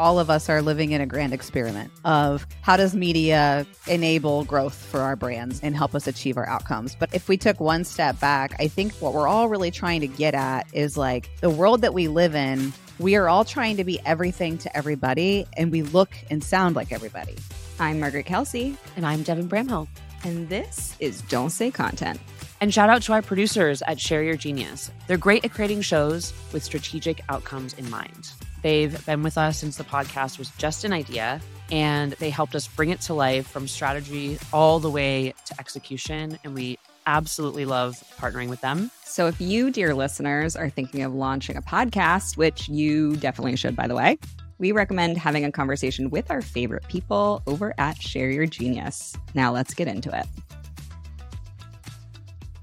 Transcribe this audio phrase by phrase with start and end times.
[0.00, 4.74] all of us are living in a grand experiment of how does media enable growth
[4.74, 6.96] for our brands and help us achieve our outcomes.
[6.98, 10.06] But if we took one step back, I think what we're all really trying to
[10.06, 13.84] get at is like the world that we live in, we are all trying to
[13.84, 17.36] be everything to everybody and we look and sound like everybody.
[17.78, 18.78] I'm Margaret Kelsey.
[18.96, 19.86] And I'm Devin Bramhall.
[20.24, 22.18] And this is Don't Say Content.
[22.62, 24.90] And shout out to our producers at Share Your Genius.
[25.06, 28.32] They're great at creating shows with strategic outcomes in mind.
[28.62, 31.40] They've been with us since the podcast was just an idea,
[31.72, 36.38] and they helped us bring it to life from strategy all the way to execution.
[36.44, 38.90] And we absolutely love partnering with them.
[39.04, 43.74] So, if you, dear listeners, are thinking of launching a podcast, which you definitely should,
[43.74, 44.18] by the way,
[44.58, 49.16] we recommend having a conversation with our favorite people over at Share Your Genius.
[49.34, 50.26] Now, let's get into it.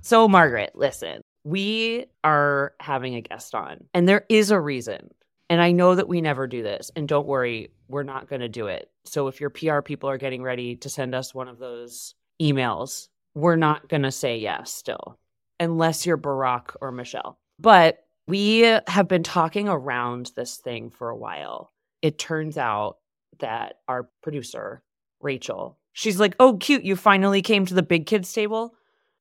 [0.01, 5.09] So, Margaret, listen, we are having a guest on, and there is a reason.
[5.49, 6.91] And I know that we never do this.
[6.95, 8.89] And don't worry, we're not going to do it.
[9.05, 13.07] So if your PR people are getting ready to send us one of those emails,
[13.33, 15.17] we're not going to say yes still,
[15.59, 17.39] unless you're Barack or Michelle.
[17.59, 21.71] But we have been talking around this thing for a while.
[22.01, 22.97] It turns out
[23.39, 24.83] that our producer,
[25.21, 28.73] Rachel, she's like, oh, cute, you finally came to the big kids table.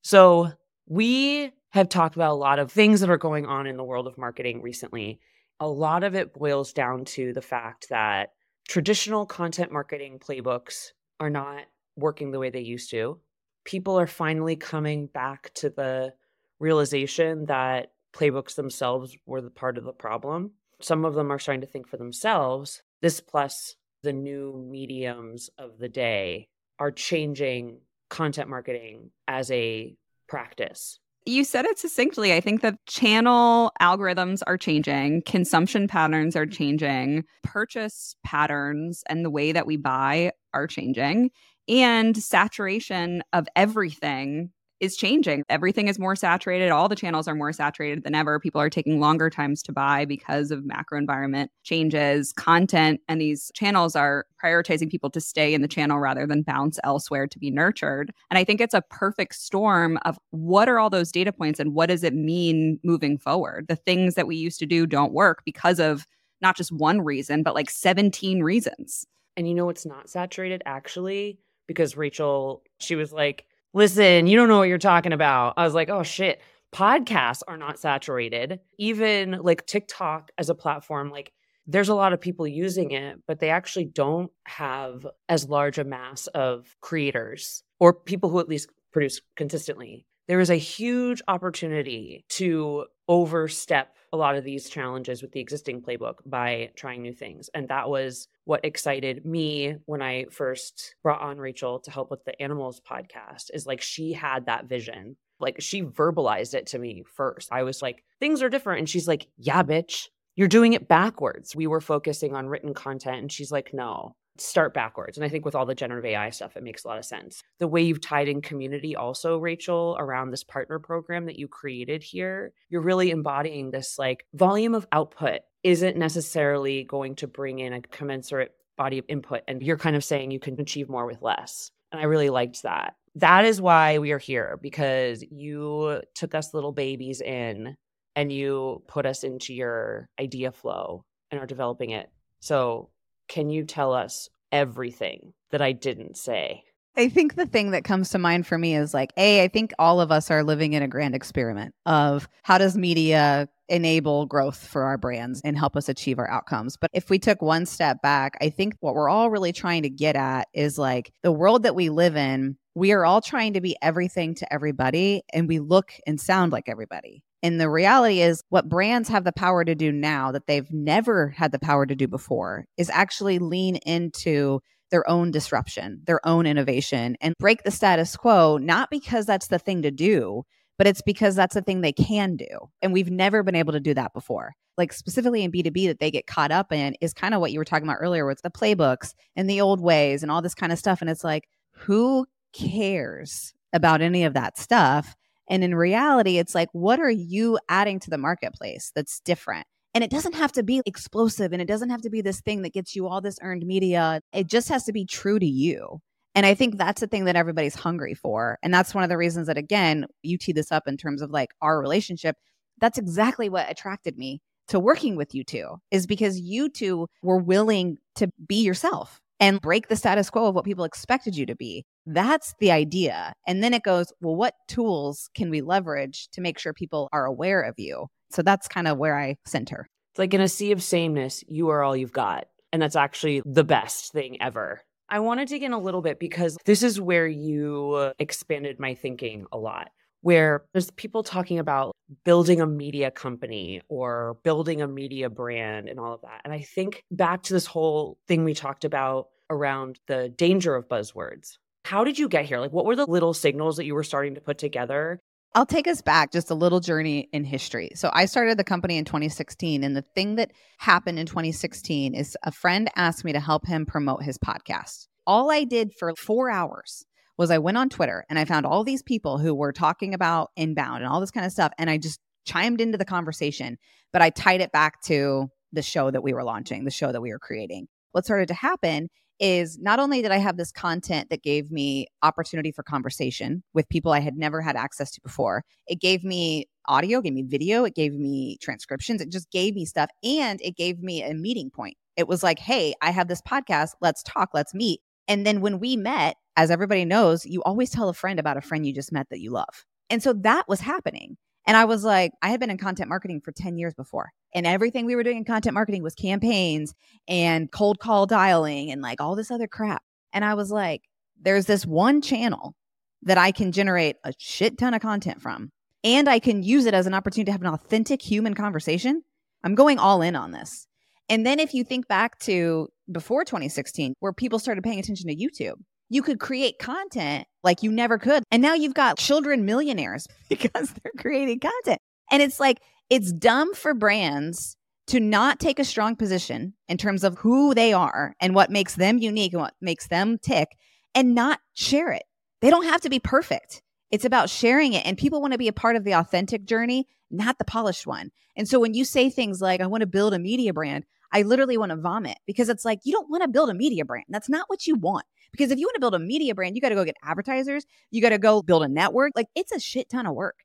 [0.03, 0.53] So
[0.87, 4.07] we have talked about a lot of things that are going on in the world
[4.07, 5.21] of marketing recently
[5.61, 8.31] a lot of it boils down to the fact that
[8.69, 11.63] traditional content marketing playbooks are not
[11.97, 13.19] working the way they used to.
[13.65, 16.13] People are finally coming back to the
[16.59, 20.53] realization that playbooks themselves were the part of the problem.
[20.81, 22.83] Some of them are starting to think for themselves.
[23.01, 29.97] This plus the new mediums of the day are changing content marketing as a
[30.29, 32.33] practice you said it succinctly.
[32.33, 36.53] I think that channel algorithms are changing, consumption patterns are mm-hmm.
[36.53, 41.31] changing, purchase patterns and the way that we buy are changing,
[41.69, 44.51] and saturation of everything
[44.81, 45.43] is changing.
[45.49, 46.71] Everything is more saturated.
[46.71, 48.39] All the channels are more saturated than ever.
[48.39, 53.51] People are taking longer times to buy because of macro environment changes, content, and these
[53.55, 57.51] channels are prioritizing people to stay in the channel rather than bounce elsewhere to be
[57.51, 58.13] nurtured.
[58.31, 61.75] And I think it's a perfect storm of what are all those data points and
[61.75, 63.67] what does it mean moving forward?
[63.69, 66.07] The things that we used to do don't work because of
[66.41, 69.07] not just one reason, but like 17 reasons.
[69.37, 71.39] And you know it's not saturated actually?
[71.67, 75.53] Because Rachel, she was like, listen, you don't know what you're talking about.
[75.59, 76.41] I was like, oh shit.
[76.75, 78.59] Podcasts are not saturated.
[78.79, 81.33] Even like TikTok as a platform, like
[81.67, 85.85] there's a lot of people using it, but they actually don't have as large a
[85.85, 90.07] mass of creators or people who at least produce consistently.
[90.27, 95.83] There is a huge opportunity to overstep a lot of these challenges with the existing
[95.83, 97.51] playbook by trying new things.
[97.55, 102.25] And that was what excited me when I first brought on Rachel to help with
[102.25, 105.17] the Animalz podcast is like she had that vision.
[105.39, 107.53] Like she verbalized it to me first.
[107.53, 108.79] I was like, things are different.
[108.79, 111.55] And she's like, yeah, bitch, you're doing it backwards.
[111.55, 113.19] We were focusing on written content.
[113.19, 115.17] And she's like, no, start backwards.
[115.17, 117.43] And I think with all the generative AI stuff, it makes a lot of sense.
[117.59, 122.03] The way you've tied in community also, Rachel, around this partner program that you created
[122.03, 127.73] here, you're really embodying this like volume of output isn't necessarily going to bring in
[127.73, 129.43] a commensurate body of input.
[129.49, 131.71] And you're kind of saying you can achieve more with less.
[131.93, 132.95] And I really liked that.
[133.17, 137.77] That is why we are here because you took us little babies in
[138.15, 142.11] and you put us into your idea flow and are developing it.
[142.41, 142.91] So
[143.29, 146.63] can you tell us everything that I didn't say?
[146.99, 149.75] I think the thing that comes to mind for me is like, A, I think
[149.79, 154.67] all of us are living in a grand experiment of how does media enable growth
[154.67, 156.77] for our brands and help us achieve our outcomes.
[156.77, 159.91] But if we took one step back, I think what we're all really trying to
[159.91, 163.61] get at is like the world that we live in, we are all trying to
[163.61, 167.23] be everything to everybody and we look and sound like everybody.
[167.43, 171.29] And the reality is, what brands have the power to do now that they've never
[171.29, 174.61] had the power to do before is actually lean into
[174.91, 179.59] their own disruption, their own innovation, and break the status quo, not because that's the
[179.59, 180.45] thing to do,
[180.79, 182.47] but it's because that's the thing they can do.
[182.83, 184.53] And we've never been able to do that before.
[184.77, 187.59] Like specifically in B2B that they get caught up in is kind of what you
[187.59, 190.73] were talking about earlier with the playbooks and the old ways and all this kind
[190.73, 191.01] of stuff.
[191.01, 195.17] And it's like, who cares about any of that stuff?
[195.49, 199.67] And in reality, it's like, what are you adding to the marketplace that's different?
[199.95, 202.63] And it doesn't have to be explosive and it doesn't have to be this thing
[202.63, 204.21] that gets you all this earned media.
[204.33, 206.01] It just has to be true to you.
[206.35, 208.59] And I think that's the thing that everybody's hungry for.
[208.63, 211.31] And that's one of the reasons that, again, you tee this up in terms of
[211.31, 212.37] like our relationship.
[212.79, 217.39] That's exactly what attracted me to working with you two, is because you two were
[217.39, 221.57] willing to be yourself and break the status quo of what people expected you to
[221.57, 221.85] be.
[222.07, 223.33] That's the idea.
[223.47, 227.27] And then it goes, well, what tools can we leverage to make sure people are
[227.27, 228.07] aware of you?
[228.31, 229.89] So that's kind of where I center.
[230.13, 232.47] It's like in a sea of sameness, you are all you've got.
[232.73, 234.83] And that's actually the best thing ever.
[235.09, 238.81] I want to dig in a little bit because this is where you uh, expanded
[238.81, 239.89] my thinking a lot.
[240.23, 246.01] Where there's people talking about building a media company or building a media brand and
[246.01, 246.41] all of that.
[246.45, 250.89] And I think back to this whole thing we talked about around the danger of
[250.89, 251.59] buzzwords.
[251.85, 252.59] How did you get here?
[252.59, 255.21] Like, what were the little signals that you were starting to put together?
[255.55, 257.93] I'll take us back just a little journey in history.
[257.95, 259.85] So, I started the company in 2016.
[259.85, 263.87] And the thing that happened in 2016 is a friend asked me to help him
[263.87, 265.07] promote his podcast.
[265.27, 267.05] All I did for four hours
[267.39, 270.51] was I went on Twitter and I found all these people who were talking about
[270.57, 271.73] inbound and all this kind of stuff.
[271.79, 273.79] And I just chimed into the conversation,
[274.13, 277.21] but I tied it back to the show that we were launching, the show that
[277.21, 277.89] we were creating.
[278.13, 282.07] What started to happen is not only did I have this content that gave me
[282.23, 286.67] opportunity for conversation with people I had never had access to before, it gave me
[286.89, 290.77] audio, gave me video, it gave me transcriptions, it just gave me stuff and it
[290.77, 291.97] gave me a meeting point.
[292.17, 295.01] It was like, hey, I have this podcast, let's talk, let's meet.
[295.29, 298.63] And then when we met, as everybody knows, you always tell a friend about a
[298.63, 299.85] friend you just met that you love.
[300.11, 301.37] And so that was happening.
[301.67, 304.31] And I was like, I had been in content marketing for 10 years before.
[304.55, 306.95] And everything we were doing in content marketing was campaigns
[307.27, 310.03] and cold call dialing and like all this other crap.
[310.33, 311.03] And I was like,
[311.41, 312.75] there's this one channel
[313.23, 315.71] that I can generate a shit ton of content from.
[316.05, 319.23] And I can use it as an opportunity to have an authentic human conversation.
[319.65, 320.87] I'm going all in on this.
[321.29, 325.37] And then if you think back to before 2016, where people started paying attention to
[325.37, 325.75] YouTube,
[326.09, 328.43] you could create content like you never could.
[328.51, 332.01] And now you've got children millionaires because they're creating content.
[332.31, 332.81] And it's like,
[333.11, 334.77] it's dumb for brands
[335.09, 338.97] to not take a strong position in terms of who they are and what makes
[338.97, 340.69] them unique and what makes them tick
[341.15, 342.25] and not share it.
[342.61, 343.83] They don't have to be perfect.
[344.11, 345.07] It's about sharing it.
[345.07, 348.31] And people want to be a part of the authentic journey, not the polished one.
[348.57, 351.43] And so when you say things like, I want to build a media brand, I
[351.43, 354.27] literally want to vomit because it's like, you don't want to build a media brand.
[354.29, 355.25] That's not what you want.
[355.53, 357.87] Because if you want to build a media brand, you got to go get advertisers,
[358.11, 359.33] you got to go build a network.
[359.35, 360.57] Like it's a shit ton of work.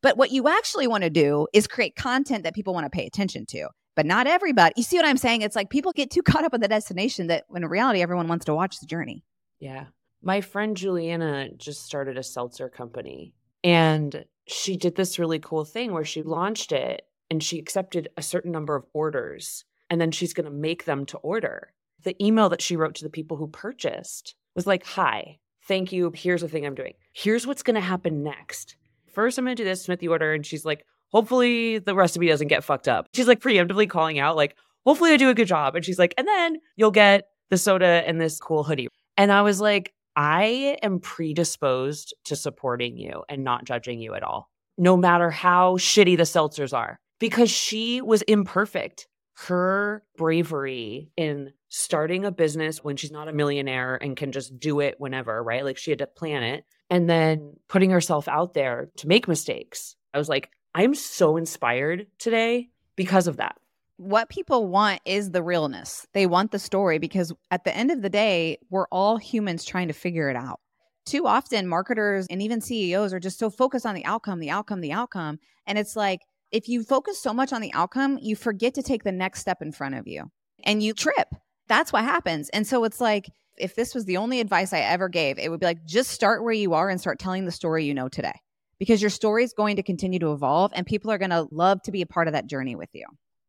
[0.00, 3.06] But what you actually want to do is create content that people want to pay
[3.06, 3.68] attention to.
[3.96, 4.74] But not everybody.
[4.76, 5.42] You see what I'm saying?
[5.42, 8.28] It's like people get too caught up in the destination that when in reality, everyone
[8.28, 9.24] wants to watch the journey.
[9.58, 9.86] Yeah.
[10.22, 13.34] My friend Juliana just started a seltzer company
[13.64, 18.22] and she did this really cool thing where she launched it and she accepted a
[18.22, 21.72] certain number of orders and then she's going to make them to order.
[22.04, 26.12] The email that she wrote to the people who purchased was like, Hi, thank you.
[26.14, 26.94] Here's the thing I'm doing.
[27.12, 28.76] Here's what's going to happen next.
[29.12, 30.32] First, I'm going to do this, submit the order.
[30.32, 33.08] And she's like, Hopefully the recipe doesn't get fucked up.
[33.14, 35.74] She's like preemptively calling out, like, Hopefully I do a good job.
[35.74, 38.88] And she's like, And then you'll get the soda and this cool hoodie.
[39.16, 44.22] And I was like, I am predisposed to supporting you and not judging you at
[44.22, 49.06] all, no matter how shitty the seltzers are, because she was imperfect
[49.46, 54.80] her bravery in starting a business when she's not a millionaire and can just do
[54.80, 55.64] it whenever, right?
[55.64, 59.94] Like she had to plan it and then putting herself out there to make mistakes.
[60.12, 63.56] I was like, I'm so inspired today because of that.
[63.96, 66.06] What people want is the realness.
[66.14, 69.88] They want the story because at the end of the day, we're all humans trying
[69.88, 70.60] to figure it out.
[71.04, 74.80] Too often, marketers and even CEOs are just so focused on the outcome, the outcome,
[74.80, 75.38] the outcome.
[75.66, 79.04] And it's like, if you focus so much on the outcome, you forget to take
[79.04, 80.30] the next step in front of you
[80.64, 81.28] and you trip.
[81.68, 82.48] That's what happens.
[82.50, 85.60] And so it's like, if this was the only advice I ever gave, it would
[85.60, 88.32] be like, just start where you are and start telling the story you know today
[88.78, 91.82] because your story is going to continue to evolve and people are going to love
[91.82, 93.04] to be a part of that journey with you.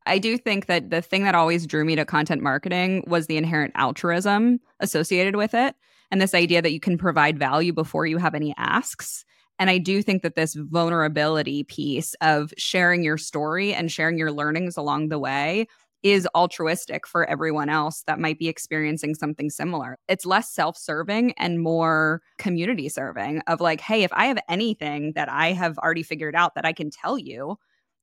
[0.05, 3.37] I do think that the thing that always drew me to content marketing was the
[3.37, 5.75] inherent altruism associated with it
[6.09, 9.23] and this idea that you can provide value before you have any asks.
[9.59, 14.31] And I do think that this vulnerability piece of sharing your story and sharing your
[14.31, 15.67] learnings along the way
[16.01, 19.97] is altruistic for everyone else that might be experiencing something similar.
[20.07, 25.11] It's less self serving and more community serving of like, hey, if I have anything
[25.15, 27.57] that I have already figured out that I can tell you,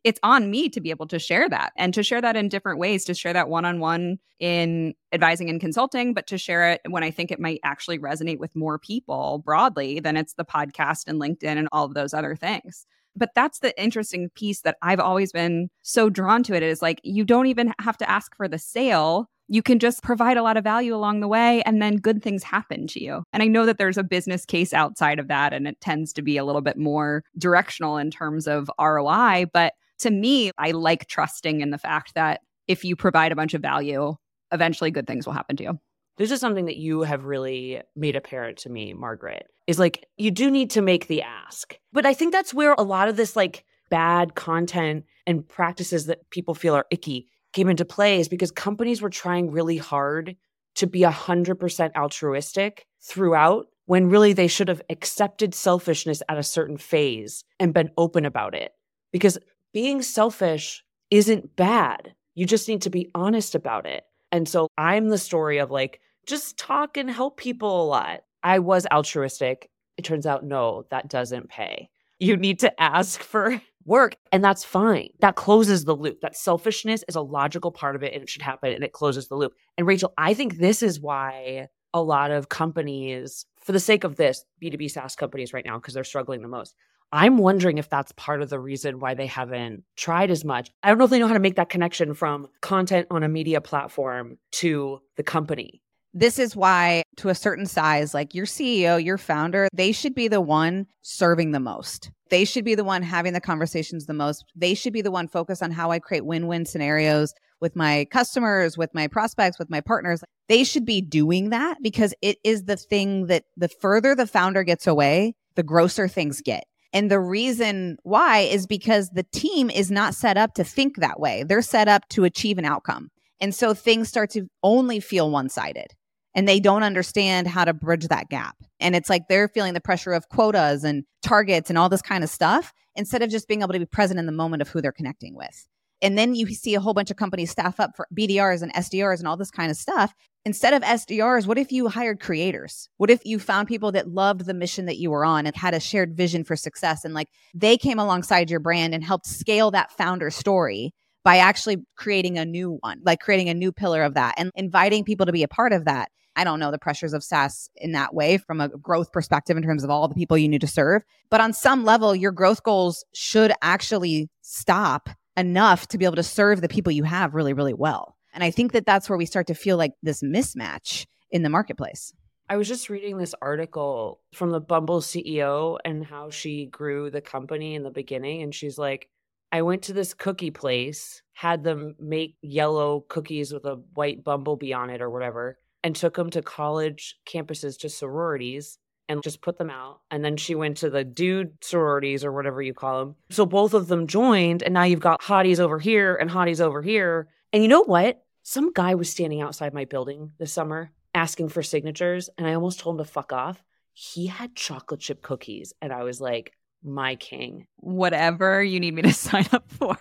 [0.07, 2.79] it's on me to be able to share that and to share that in different
[2.79, 6.81] ways, to share that one on one in advising and consulting, but to share it
[6.89, 11.09] when I think it might actually resonate with more people broadly than it's the podcast
[11.09, 12.87] and LinkedIn and all of those other things.
[13.17, 17.01] But that's the interesting piece that I've always been so drawn to it is like
[17.03, 20.57] you don't even have to ask for the sale you can just provide a lot
[20.57, 23.23] of value along the way and then good things happen to you.
[23.33, 26.23] And I know that there's a business case outside of that and it tends to
[26.23, 31.07] be a little bit more directional in terms of ROI, but to me, I like
[31.07, 34.15] trusting in the fact that if you provide a bunch of value,
[34.53, 35.79] eventually good things will happen to you.
[36.19, 40.31] This is something that you have really made apparent to me, Margaret, is like you
[40.31, 41.79] do need to make the ask.
[41.93, 46.29] But I think that's where a lot of this like bad content and practices that
[46.31, 50.37] people feel are icky came into play is because companies were trying really hard
[50.77, 56.77] to be 100% altruistic throughout when really they should have accepted selfishness at a certain
[56.77, 58.73] phase and been open about it.
[59.13, 59.39] Because
[59.77, 62.15] being selfish isn't bad.
[62.35, 64.05] You just need to be honest about it.
[64.33, 68.21] And so I'm the story of like, just talk and help people a lot.
[68.43, 69.69] I was altruistic.
[69.99, 71.91] It turns out, no, that doesn't pay.
[72.19, 75.11] You need to ask for work, and that's fine.
[75.21, 76.23] That closes the loop.
[76.23, 79.29] That selfishness is a logical part of it, and it should happen, and it closes
[79.29, 79.53] the loop.
[79.77, 84.17] And Rachel, I think this is why a lot of companies, for the sake of
[84.17, 86.75] this, B2B SaaS companies right now, because they're struggling the most,
[87.13, 90.71] I'm wondering if that's part of the reason why they haven't tried as much.
[90.83, 93.29] I don't know if they know how to make that connection from content on a
[93.29, 95.83] media platform to the company.
[96.13, 100.29] This is why, to a certain size, like your CEO, your founder, they should be
[100.29, 102.11] the one serving the most.
[102.31, 104.45] They should be the one having the conversations the most.
[104.57, 108.07] They should be the one focused on how I create win win scenarios with my
[108.11, 110.23] customers, with my prospects, with my partners.
[110.49, 114.65] They should be doing that because it is the thing that the further the founder
[114.65, 116.65] gets away, the grosser things get.
[116.93, 121.21] And the reason why is because the team is not set up to think that
[121.21, 121.43] way.
[121.43, 123.11] They're set up to achieve an outcome.
[123.41, 125.89] And so things start to only feel one sided
[126.35, 128.57] and they don't understand how to bridge that gap.
[128.79, 132.23] And it's like they're feeling the pressure of quotas and targets and all this kind
[132.23, 134.81] of stuff instead of just being able to be present in the moment of who
[134.81, 135.67] they're connecting with.
[136.03, 139.19] And then you see a whole bunch of companies staff up for BDRs and SDRs
[139.19, 140.15] and all this kind of stuff.
[140.45, 142.89] Instead of SDRs, what if you hired creators?
[142.99, 145.75] What if you found people that loved the mission that you were on and had
[145.75, 147.05] a shared vision for success?
[147.05, 151.79] And like they came alongside your brand and helped scale that founder story by actually
[151.97, 155.33] creating a new one, like creating a new pillar of that and inviting people to
[155.33, 156.11] be a part of that.
[156.37, 159.63] I don't know the pressures of SaaS in that way from a growth perspective in
[159.63, 161.03] terms of all the people you need to serve.
[161.31, 166.23] But on some level, your growth goals should actually stop enough to be able to
[166.23, 168.17] serve the people you have really, really well.
[168.33, 171.49] And I think that that's where we start to feel like this mismatch in the
[171.49, 172.13] marketplace.
[172.49, 177.21] I was just reading this article from the Bumble CEO and how she grew the
[177.21, 178.43] company in the beginning.
[178.43, 179.09] And she's like,
[179.51, 184.73] I went to this cookie place, had them make yellow cookies with a white bumblebee
[184.73, 188.79] on it or whatever, and took them to college campuses to sororities
[189.09, 190.01] and just put them out.
[190.11, 193.17] And then she went to the dude sororities or whatever you call them.
[193.31, 196.83] So both of them joined, and now you've got hotties over here and hotties over
[196.83, 197.29] here.
[197.53, 198.23] And you know what?
[198.43, 202.79] Some guy was standing outside my building this summer asking for signatures, and I almost
[202.79, 203.65] told him to fuck off.
[203.95, 207.67] He had chocolate chip cookies, and I was like, my king.
[207.77, 209.97] Whatever you need me to sign up for.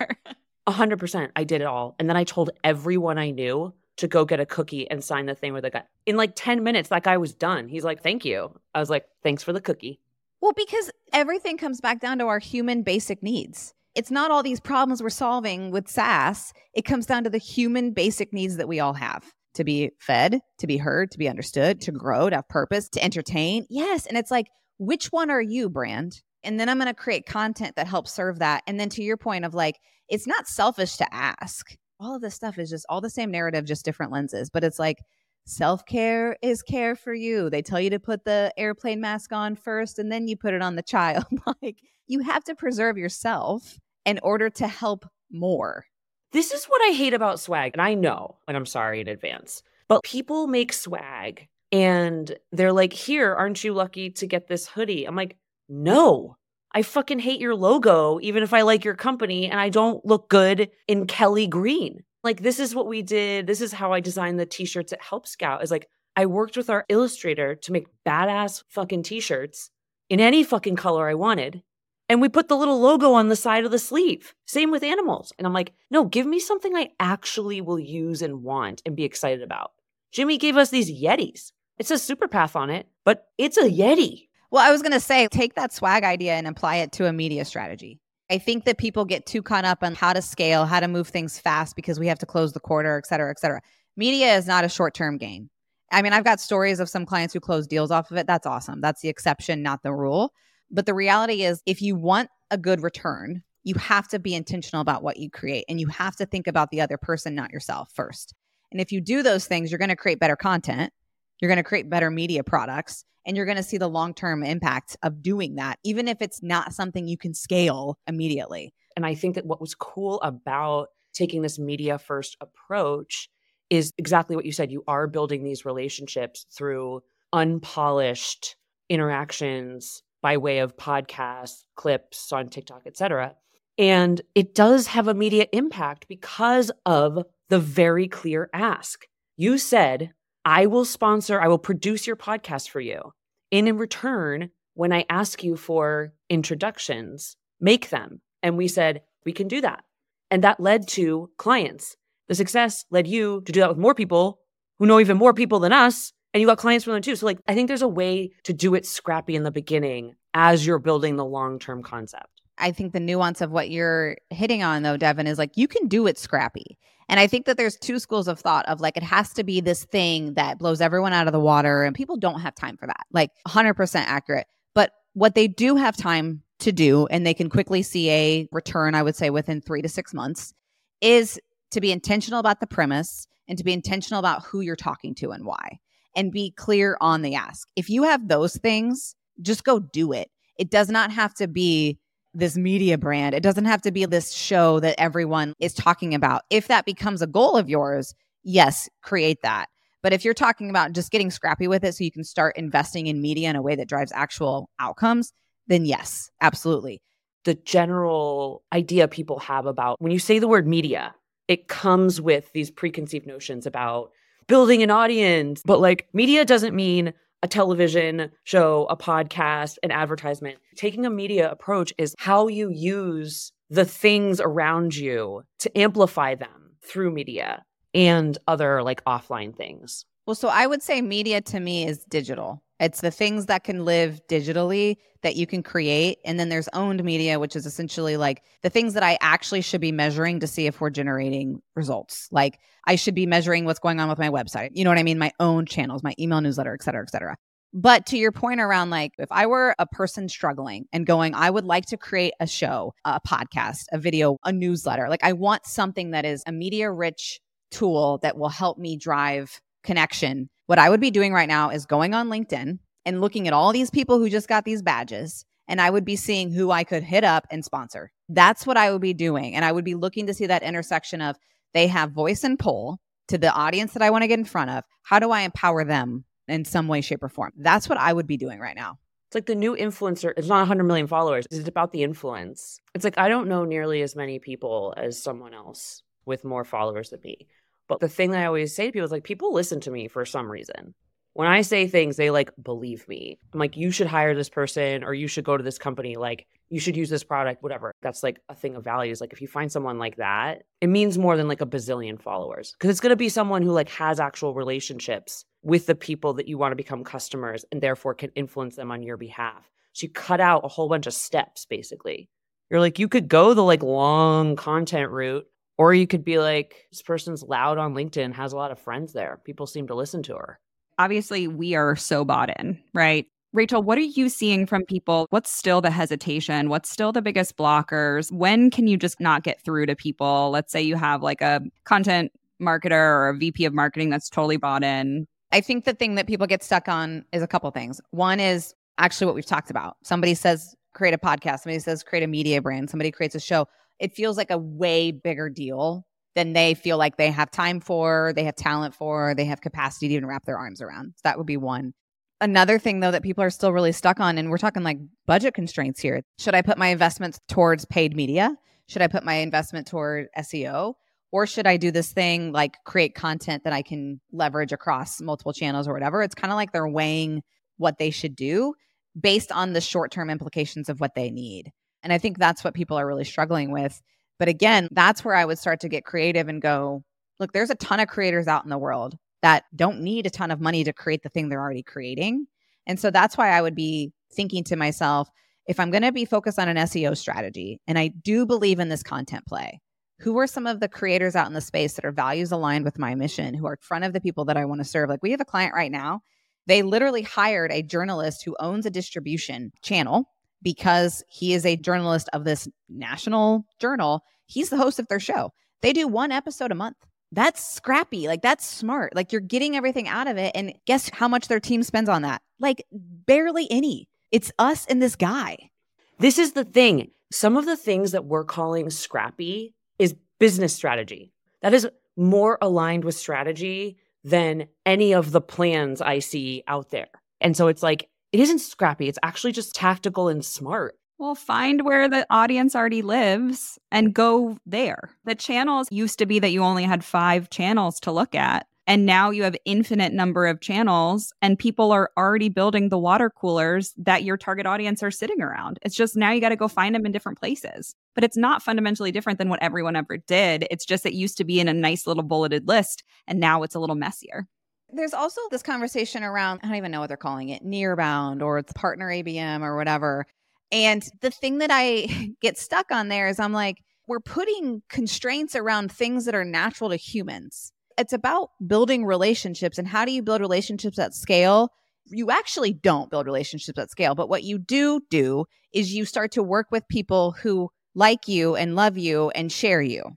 [0.67, 1.31] A hundred percent.
[1.35, 1.95] I did it all.
[1.99, 5.35] And then I told everyone I knew to go get a cookie and sign the
[5.35, 5.83] thing with the guy.
[6.05, 7.67] In like 10 minutes, that guy was done.
[7.67, 8.51] He's like, thank you.
[8.73, 9.99] I was like, thanks for the cookie.
[10.41, 13.73] Well, because everything comes back down to our human basic needs.
[13.95, 16.53] It's not all these problems we're solving with SaaS.
[16.73, 20.41] It comes down to the human basic needs that we all have to be fed,
[20.59, 23.65] to be heard, to be understood, to grow, to have purpose, to entertain.
[23.69, 24.05] Yes.
[24.05, 24.47] And it's like,
[24.77, 26.21] which one are you, brand?
[26.43, 28.63] And then I'm going to create content that helps serve that.
[28.67, 32.35] And then to your point of like, it's not selfish to ask all of this
[32.35, 34.49] stuff is just all the same narrative, just different lenses.
[34.49, 34.99] But it's like
[35.45, 37.49] self care is care for you.
[37.49, 40.61] They tell you to put the airplane mask on first and then you put it
[40.61, 41.25] on the child.
[41.61, 45.85] like you have to preserve yourself in order to help more.
[46.31, 47.71] This is what I hate about swag.
[47.73, 52.93] And I know, and I'm sorry in advance, but people make swag and they're like,
[52.93, 55.05] here, aren't you lucky to get this hoodie?
[55.05, 55.37] I'm like,
[55.67, 56.37] no,
[56.75, 60.27] I fucking hate your logo, even if I like your company and I don't look
[60.27, 62.03] good in Kelly green.
[62.21, 63.47] Like, this is what we did.
[63.47, 65.63] This is how I designed the t shirts at Help Scout.
[65.63, 69.69] Is like, I worked with our illustrator to make badass fucking t shirts
[70.09, 71.63] in any fucking color I wanted.
[72.09, 74.35] And we put the little logo on the side of the sleeve.
[74.45, 75.31] Same with Animalz.
[75.39, 79.05] And I'm like, no, give me something I actually will use and want and be
[79.05, 79.71] excited about.
[80.11, 81.53] Jimmy gave us these Yetis.
[81.79, 84.24] It says Superpath on it, but it's a Yeti.
[84.51, 87.13] Well, I was going to say, take that swag idea and apply it to a
[87.13, 87.99] media strategy.
[88.29, 91.07] I think that people get too caught up on how to scale, how to move
[91.07, 93.61] things fast because we have to close the quarter, et cetera, et cetera.
[93.97, 95.49] Media is not a short term gain.
[95.91, 98.27] I mean, I've got stories of some clients who close deals off of it.
[98.27, 98.81] That's awesome.
[98.81, 100.33] That's the exception, not the rule.
[100.71, 104.81] But the reality is, if you want a good return, you have to be intentional
[104.81, 107.91] about what you create and you have to think about the other person, not yourself
[107.93, 108.33] first.
[108.71, 110.91] And if you do those things, you're going to create better content,
[111.39, 114.43] you're going to create better media products, and you're going to see the long term
[114.43, 118.73] impact of doing that, even if it's not something you can scale immediately.
[118.95, 123.29] And I think that what was cool about taking this media first approach
[123.69, 124.71] is exactly what you said.
[124.71, 127.01] You are building these relationships through
[127.33, 128.55] unpolished
[128.89, 133.35] interactions by way of podcasts, clips on TikTok, etc.
[133.77, 139.05] And it does have immediate impact because of the very clear ask.
[139.37, 140.13] You said,
[140.45, 143.13] I will sponsor, I will produce your podcast for you.
[143.51, 148.21] And in return, when I ask you for introductions, make them.
[148.43, 149.83] And we said, we can do that.
[150.29, 151.97] And that led to clients.
[152.27, 154.39] The success led you to do that with more people
[154.77, 156.13] who know even more people than us.
[156.33, 157.15] And you got clients from them too.
[157.15, 160.65] So, like, I think there's a way to do it scrappy in the beginning as
[160.65, 162.27] you're building the long term concept.
[162.57, 165.87] I think the nuance of what you're hitting on, though, Devin, is like you can
[165.87, 166.77] do it scrappy.
[167.07, 169.61] And I think that there's two schools of thought of like it has to be
[169.61, 172.87] this thing that blows everyone out of the water, and people don't have time for
[172.87, 173.05] that.
[173.11, 174.47] Like 100% accurate.
[174.73, 178.95] But what they do have time to do, and they can quickly see a return,
[178.95, 180.53] I would say within three to six months,
[181.01, 181.39] is
[181.71, 185.31] to be intentional about the premise and to be intentional about who you're talking to
[185.31, 185.79] and why,
[186.15, 187.67] and be clear on the ask.
[187.75, 190.31] If you have those things, just go do it.
[190.57, 191.99] It does not have to be
[192.35, 193.33] this media brand.
[193.33, 196.43] It doesn't have to be this show that everyone is talking about.
[196.49, 198.13] If that becomes a goal of yours,
[198.43, 199.67] yes, create that.
[200.03, 203.07] But if you're talking about just getting scrappy with it so you can start investing
[203.07, 205.33] in media in a way that drives actual outcomes,
[205.67, 207.01] then yes, absolutely.
[207.45, 211.15] The general idea people have about when you say the word media,
[211.47, 214.11] it comes with these preconceived notions about
[214.47, 215.61] building an audience.
[215.65, 217.13] But like media doesn't mean
[217.45, 220.57] a television show, a podcast, an advertisement.
[220.75, 226.71] Taking a media approach is how you use the things around you to amplify them
[226.81, 230.05] through media and other like offline things.
[230.25, 232.63] Well, so I would say media to me is digital.
[232.79, 236.17] It's the things that can live digitally that you can create.
[236.25, 239.81] And then there's owned media, which is essentially like the things that I actually should
[239.81, 242.27] be measuring to see if we're generating results.
[242.31, 244.69] Like I should be measuring what's going on with my website.
[244.73, 245.17] You know what I mean?
[245.17, 247.37] My own channels, my email newsletter, et cetera, et cetera.
[247.73, 251.49] But to your point around like, if I were a person struggling and going, I
[251.49, 255.65] would like to create a show, a podcast, a video, a newsletter, like I want
[255.65, 257.39] something that is a media rich
[257.71, 260.49] tool that will help me drive connection.
[260.65, 263.71] What I would be doing right now is going on LinkedIn and looking at all
[263.71, 265.45] these people who just got these badges.
[265.67, 268.11] And I would be seeing who I could hit up and sponsor.
[268.29, 269.55] That's what I would be doing.
[269.55, 271.37] And I would be looking to see that intersection of
[271.73, 274.69] they have voice and pull to the audience that I want to get in front
[274.71, 274.83] of.
[275.03, 277.51] How do I empower them in some way, shape, or form?
[277.57, 278.99] That's what I would be doing right now.
[279.27, 281.45] It's like the new influencer, it's not 100 million followers.
[281.49, 282.79] It's about the influence.
[282.93, 287.09] It's like I don't know nearly as many people as someone else with more followers
[287.09, 287.47] than me.
[287.87, 290.07] But the thing that I always say to people is like, people listen to me
[290.07, 290.93] for some reason.
[291.33, 293.37] When I say things, they like believe me.
[293.53, 296.15] I'm like, you should hire this person or you should go to this company.
[296.15, 297.91] Like, you should use this product, whatever.
[298.01, 299.19] That's like a thing of values.
[299.19, 302.71] Like, if you find someone like that, it means more than like a bazillion followers
[302.71, 306.47] because it's going to be someone who like has actual relationships with the people that
[306.47, 309.69] you want to become customers and therefore can influence them on your behalf.
[309.91, 312.29] So you cut out a whole bunch of steps basically.
[312.69, 315.45] You're like, you could go the like long content route
[315.77, 319.13] or you could be like, this person's loud on LinkedIn, has a lot of friends
[319.13, 319.39] there.
[319.43, 320.59] People seem to listen to her.
[320.97, 323.25] Obviously, we are so bought in, right?
[323.51, 325.27] Rachel, what are you seeing from people?
[325.29, 326.67] What's still the hesitation?
[326.67, 328.31] What's still the biggest blockers?
[328.31, 330.49] When can you just not get through to people?
[330.51, 334.57] Let's say you have like a content marketer or a VP of marketing that's totally
[334.57, 335.25] bought in.
[335.53, 338.01] I think the thing that people get stuck on is a couple things.
[338.11, 339.95] One is actually what we've talked about.
[340.03, 343.67] Somebody says create a podcast, somebody says create a media brand, somebody creates a show
[343.99, 346.05] it feels like a way bigger deal
[346.35, 350.09] than they feel like they have time for, they have talent for, they have capacity
[350.09, 351.13] to even wrap their arms around.
[351.15, 351.93] So that would be one.
[352.41, 355.53] Another thing though that people are still really stuck on, and we're talking like budget
[355.53, 356.21] constraints here.
[356.37, 358.55] Should I put my investments towards paid media?
[358.89, 360.95] Should I put my investment toward SEO?
[361.31, 365.53] Or should I do this thing like create content that I can leverage across multiple
[365.53, 366.21] channels or whatever?
[366.21, 367.41] It's kind of like they're weighing
[367.77, 368.73] what they should do
[369.19, 371.71] based on the short term implications of what they need.
[372.05, 373.99] And I think that's what people are really struggling with.
[374.37, 377.03] But again, that's where I would start to get creative and go,
[377.39, 380.51] look, there's a ton of creators out in the world that don't need a ton
[380.51, 382.45] of money to create the thing they're already creating.
[382.85, 385.29] And so that's why I would be thinking to myself,
[385.67, 388.89] if I'm going to be focused on an SEO strategy, and I do believe in
[388.89, 389.81] this content play,
[390.19, 392.99] who are some of the creators out in the space that are values aligned with
[392.99, 395.09] my mission, who are in front of the people that I want to serve?
[395.09, 396.21] Like we have a client right now,
[396.67, 400.29] they literally hired a journalist who owns a distribution channel
[400.65, 404.23] because he is a journalist of this national journal.
[404.47, 405.53] He's the host of their show.
[405.81, 406.97] They do one episode a month.
[407.31, 408.27] That's scrappy.
[408.27, 409.15] Like, that's smart.
[409.15, 410.51] Like, you're getting everything out of it.
[410.55, 412.41] And guess how much their team spends on that?
[412.59, 414.09] Like, barely any.
[414.31, 415.69] It's us and this guy.
[416.17, 417.11] This is the thing.
[417.31, 421.31] Some of the things that we're calling scrappy is business strategy.
[421.61, 427.09] That is more aligned with strategy than any of the plans I see out there.
[427.39, 429.07] And so it's like, it isn't scrappy.
[429.07, 430.95] It's actually just tactical and smart.
[431.17, 435.11] Well, find where the audience already lives and go there.
[435.23, 438.67] The channels used to be that you only had five channels to look at.
[438.87, 443.31] And now you have infinite number of channels and people are already building the water
[443.31, 445.79] coolers that your target audience are sitting around.
[445.81, 447.95] It's just now you got to go find them in different places.
[448.13, 450.67] But it's not fundamentally different than what everyone ever did.
[450.69, 453.73] It's just it used to be in a nice little bulleted list and now it's
[453.75, 454.47] a little messier.
[454.89, 458.59] There's also this conversation around, I don't even know what they're calling it, nearbound or
[458.59, 460.25] it's partner ABM or whatever.
[460.71, 465.55] And the thing that I get stuck on there is I'm like, we're putting constraints
[465.55, 467.71] around things that are natural to humans.
[467.97, 471.69] It's about building relationships and how do you build relationships at scale?
[472.07, 476.31] You actually don't build relationships at scale but what you do do is you start
[476.33, 480.15] to work with people who like you and love you and share you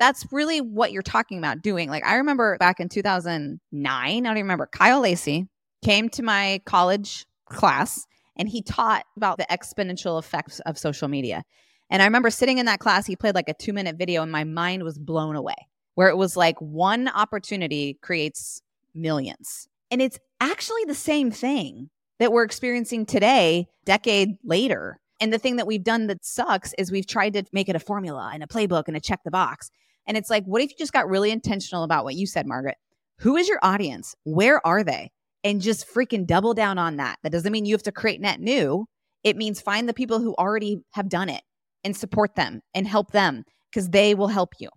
[0.00, 4.24] that's really what you're talking about doing like i remember back in 2009 i don't
[4.24, 5.46] even remember Kyle Lacy
[5.84, 11.44] came to my college class and he taught about the exponential effects of social media
[11.90, 14.32] and i remember sitting in that class he played like a two minute video and
[14.32, 18.62] my mind was blown away where it was like one opportunity creates
[18.94, 19.68] millions.
[19.90, 25.00] And it's actually the same thing that we're experiencing today, decade later.
[25.20, 27.80] And the thing that we've done that sucks is we've tried to make it a
[27.80, 29.70] formula and a playbook and a check the box.
[30.10, 32.76] And it's like, what if you just got really intentional about what you said, Margaret?
[33.20, 34.16] Who is your audience?
[34.24, 35.12] Where are they?
[35.44, 37.18] And just freaking double down on that.
[37.22, 38.86] That doesn't mean you have to create net new.
[39.22, 41.42] It means find the people who already have done it
[41.84, 44.68] and support them and help them because they will help you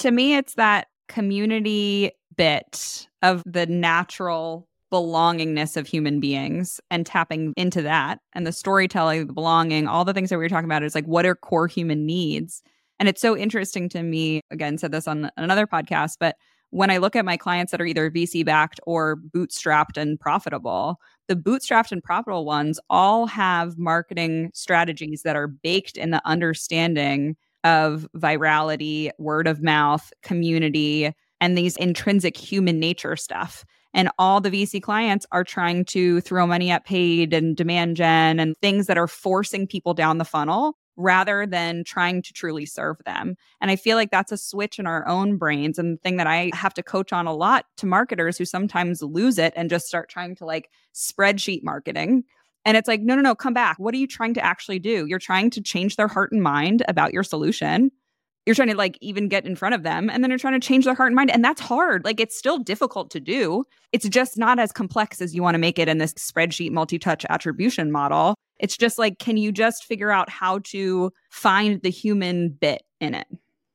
[0.00, 7.52] to me, it's that community bit of the natural belongingness of human beings and tapping
[7.56, 10.82] into that and the storytelling, the belonging, all the things that we were talking about
[10.82, 12.62] is like what are core human needs?
[13.00, 16.36] And it's so interesting to me, again, said this on another podcast, but
[16.68, 21.00] when I look at my clients that are either VC backed or bootstrapped and profitable,
[21.26, 27.36] the bootstrapped and profitable ones all have marketing strategies that are baked in the understanding
[27.64, 33.64] of virality, word of mouth, community, and these intrinsic human nature stuff.
[33.94, 38.38] And all the VC clients are trying to throw money at paid and demand gen
[38.38, 42.98] and things that are forcing people down the funnel rather than trying to truly serve
[43.04, 43.36] them.
[43.60, 46.26] And I feel like that's a switch in our own brains and the thing that
[46.26, 49.86] I have to coach on a lot to marketers who sometimes lose it and just
[49.86, 52.24] start trying to like spreadsheet marketing
[52.64, 53.78] and it's like, no, no, no, come back.
[53.78, 55.06] What are you trying to actually do?
[55.06, 57.90] You're trying to change their heart and mind about your solution.
[58.46, 60.66] You're trying to like even get in front of them and then you're trying to
[60.66, 61.30] change their heart and mind.
[61.30, 62.04] And that's hard.
[62.04, 63.64] Like it's still difficult to do.
[63.92, 66.98] It's just not as complex as you want to make it in this spreadsheet multi
[66.98, 68.34] touch attribution model.
[68.60, 73.14] It's just like, can you just figure out how to find the human bit in
[73.14, 73.26] it?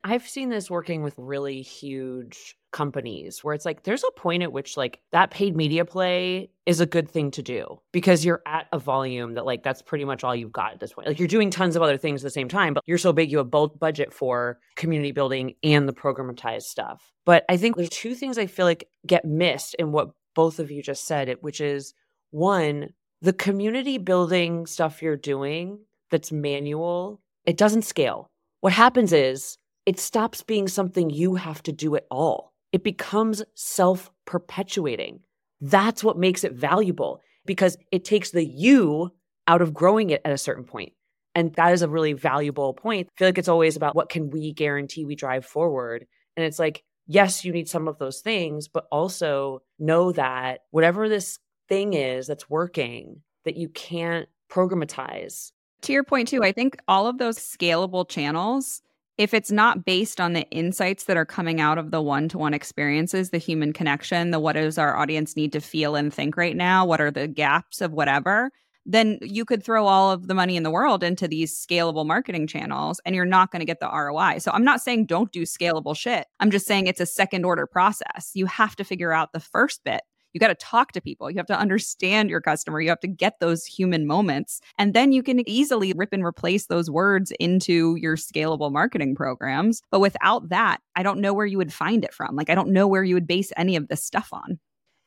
[0.04, 4.52] I've seen this working with really huge companies where it's like there's a point at
[4.52, 8.68] which like that paid media play is a good thing to do because you're at
[8.72, 11.08] a volume that like that's pretty much all you've got at this point.
[11.08, 13.32] Like you're doing tons of other things at the same time, but you're so big
[13.32, 17.14] you have both budget for community building and the programatized stuff.
[17.26, 20.70] But I think there's two things I feel like get missed in what both of
[20.70, 21.96] you just said, which is
[22.30, 22.90] one,
[23.22, 25.80] the community building stuff you're doing
[26.12, 28.30] that's manual, it doesn't scale.
[28.62, 32.54] What happens is it stops being something you have to do at all.
[32.72, 35.22] It becomes self perpetuating.
[35.62, 39.12] That's what makes it valuable because it takes the you
[39.48, 40.94] out of growing it at a certain point.
[41.36, 43.08] And that is a really valuable point.
[43.12, 46.06] I feel like it's always about what can we guarantee we drive forward.
[46.36, 51.08] And it's like, yes, you need some of those things, but also know that whatever
[51.08, 55.52] this thing is that's working, that you can't programatize.
[55.82, 58.82] To your point, too, I think all of those scalable channels
[59.18, 62.38] if it's not based on the insights that are coming out of the one to
[62.38, 66.36] one experiences, the human connection, the what does our audience need to feel and think
[66.36, 68.52] right now, what are the gaps of whatever,
[68.86, 72.46] then you could throw all of the money in the world into these scalable marketing
[72.46, 74.40] channels and you're not going to get the ROI.
[74.40, 76.28] So I'm not saying don't do scalable shit.
[76.40, 78.32] I'm just saying it's a second order process.
[78.34, 80.02] You have to figure out the first bit
[80.36, 81.32] you got to talk to people.
[81.32, 82.82] You have to understand your customer.
[82.82, 84.60] You have to get those human moments.
[84.78, 89.82] And then you can easily rip and replace those words into your scalable marketing programs.
[89.92, 92.36] But without that, I don't know where you would find it from.
[92.36, 94.60] Like, I don't know where you would base any of this stuff on.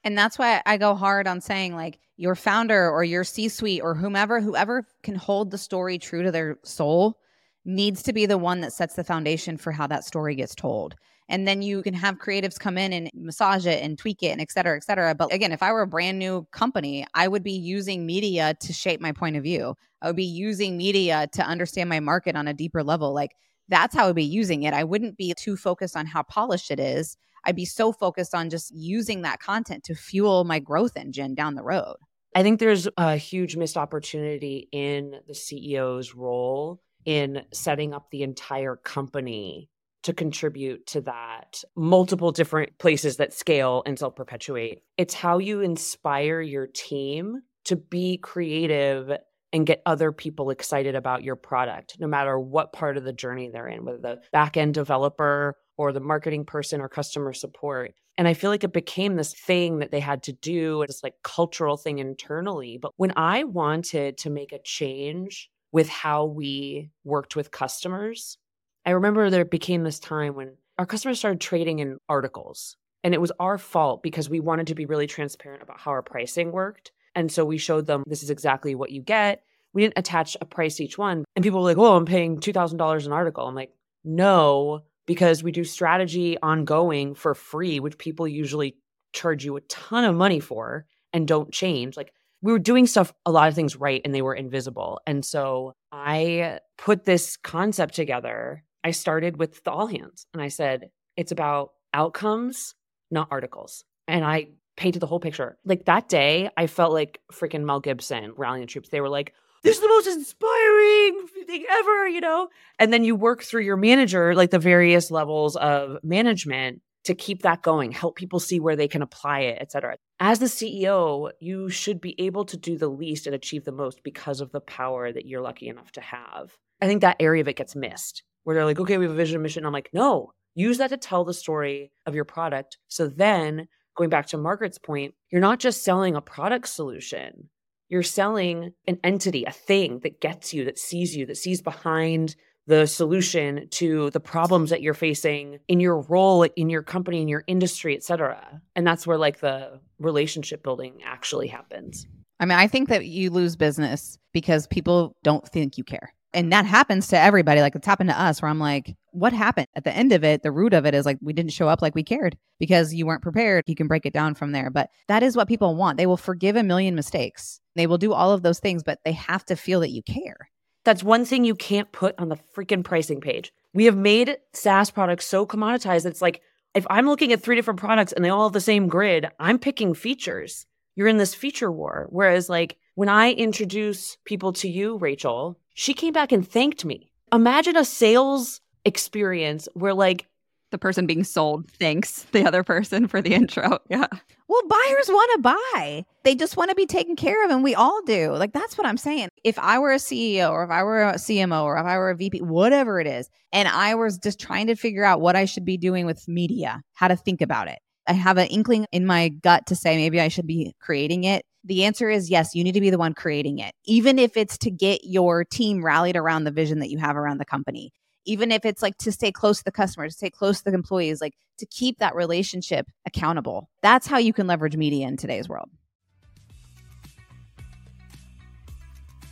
[0.03, 3.83] And that's why I go hard on saying, like, your founder or your C suite
[3.83, 7.19] or whomever, whoever can hold the story true to their soul
[7.67, 10.95] needs to be the one that sets the foundation for how that story gets told
[11.29, 14.41] and then you can have creatives come in and massage it and tweak it and
[14.41, 15.14] et cetera, et cetera.
[15.14, 18.73] But again, if I were a brand new company, I would be using media to
[18.73, 19.75] shape my point of view.
[20.01, 23.12] I would be using media to understand my market on a deeper level.
[23.12, 23.33] Like
[23.69, 24.73] that's how I would be using it.
[24.73, 27.17] I wouldn't be too focused on how polished it is.
[27.45, 31.55] I'd be so focused on just using that content to fuel my growth engine down
[31.55, 31.97] the road.
[32.35, 38.23] I think there's a huge missed opportunity in the CEO's role in setting up the
[38.23, 39.71] entire company
[40.05, 44.83] to contribute to that multiple different places that scale and self perpetuate.
[44.97, 49.11] It's how you inspire your team to be creative
[49.53, 53.49] and get other people excited about your product, no matter what part of the journey
[53.49, 57.95] they're in, whether the back end developer or the marketing person or customer support.
[58.19, 61.15] And I feel like it became this thing that they had to do, this like
[61.23, 62.79] cultural thing internally.
[62.81, 68.39] But when I wanted to make a change with how we worked with customers,
[68.88, 72.79] I remember there became this time when our customers started trading in articles.
[73.05, 76.01] And it was our fault because we wanted to be really transparent about how our
[76.01, 76.92] pricing worked.
[77.14, 79.42] And so we showed them this is exactly what you get.
[79.74, 81.27] We didn't attach a price each one.
[81.37, 83.46] And people were like, oh, I'm paying $2,000 an article.
[83.46, 83.74] I'm like,
[84.05, 88.74] no, because we do strategy ongoing for free, which people usually
[89.12, 91.94] charge you a ton of money for and don't change.
[91.94, 94.98] Like we were doing stuff, a lot of things right, and they were invisible.
[95.07, 98.64] And so I put this concept together.
[98.85, 102.75] I started with the all hands and I said, it's about outcomes,
[103.11, 103.85] not articles.
[104.07, 105.59] And I painted the whole picture.
[105.64, 108.88] Like that day, I felt like freaking Mel Gibson rallying the troops.
[108.88, 112.49] They were like, this is the most inspiring thing ever, you know?
[112.79, 117.43] And then you work through your manager, like the various levels of management to keep
[117.43, 119.97] that going, help people see where they can apply it, et cetera.
[120.21, 124.03] As the CEO, you should be able to do the least and achieve the most
[124.05, 126.57] because of the power that you're lucky enough to have.
[126.81, 129.15] I think that area of it gets missed where they're like, okay, we have a
[129.15, 129.67] vision and mission.
[129.67, 132.79] I'm like, no, use that to tell the story of your product.
[132.89, 137.51] So then going back to Margaret's point, you're not just selling a product solution,
[137.91, 142.37] you're selling an entity, a thing that gets you, that sees you, that sees behind
[142.67, 147.29] the solution to the problems that you're facing in your role in your company in
[147.29, 152.07] your industry et cetera and that's where like the relationship building actually happens
[152.41, 156.13] I mean, I think that you lose business because people don't think you care.
[156.35, 157.61] And that happens to everybody.
[157.61, 159.67] Like it's happened to us where I'm like, what happened?
[159.75, 161.81] At the end of it, the root of it is like, we didn't show up
[161.81, 163.64] like we cared because you weren't prepared.
[163.67, 164.69] You can break it down from there.
[164.71, 165.97] But that is what people want.
[165.97, 167.61] They will forgive a million mistakes.
[167.77, 170.51] They will do all of those things, but they have to feel that you care.
[170.85, 173.53] That's one thing you can't put on the freaking pricing page.
[173.75, 176.07] We have made SaaS products so commoditized.
[176.07, 176.43] It's like,
[176.75, 179.59] if I'm looking at three different products and they all have the same grid, I'm
[179.59, 180.67] picking features.
[180.95, 182.07] You're in this feature war.
[182.11, 187.09] Whereas, like, when I introduce people to you, Rachel, she came back and thanked me.
[187.33, 190.27] Imagine a sales experience where, like,
[190.73, 193.79] the person being sold thanks the other person for the intro.
[193.88, 194.09] Yeah.
[194.49, 196.05] Well, buyers want to buy.
[196.25, 198.33] They just want to be taken care of, and we all do.
[198.33, 199.29] Like, that's what I'm saying.
[199.45, 202.11] If I were a CEO or if I were a CMO or if I were
[202.11, 205.45] a VP, whatever it is, and I was just trying to figure out what I
[205.45, 209.07] should be doing with media, how to think about it, I have an inkling in
[209.07, 211.45] my gut to say maybe I should be creating it.
[211.69, 214.57] The answer is yes, you need to be the one creating it, even if it's
[214.59, 217.93] to get your team rallied around the vision that you have around the company.
[218.25, 220.75] Even if it's like to stay close to the customer, to stay close to the
[220.75, 223.69] employees, like to keep that relationship accountable.
[223.83, 225.69] That's how you can leverage media in today's world.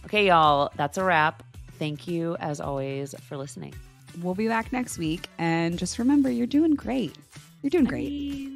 [0.05, 1.42] Okay, y'all, that's a wrap.
[1.79, 3.75] Thank you, as always, for listening.
[4.20, 5.27] We'll be back next week.
[5.38, 7.16] And just remember, you're doing great.
[7.62, 8.51] You're doing great.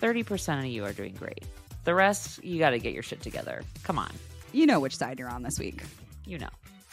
[0.00, 1.44] 30% of you are doing great.
[1.84, 3.62] The rest, you got to get your shit together.
[3.82, 4.10] Come on.
[4.52, 5.82] You know which side you're on this week.
[6.26, 6.48] You know.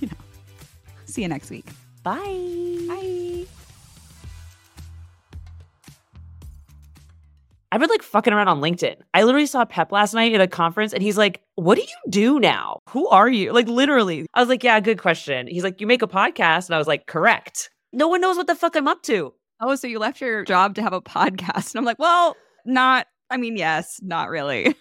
[0.00, 0.16] you know.
[1.06, 1.66] See you next week.
[2.02, 2.20] Bye.
[2.88, 3.46] Bye.
[7.72, 8.96] I've been like fucking around on LinkedIn.
[9.14, 12.10] I literally saw Pep last night at a conference and he's like, What do you
[12.10, 12.80] do now?
[12.88, 13.52] Who are you?
[13.52, 14.26] Like, literally.
[14.34, 15.46] I was like, Yeah, good question.
[15.46, 16.66] He's like, You make a podcast.
[16.66, 17.70] And I was like, Correct.
[17.92, 19.34] No one knows what the fuck I'm up to.
[19.60, 21.74] Oh, so you left your job to have a podcast.
[21.74, 24.74] And I'm like, Well, not, I mean, yes, not really.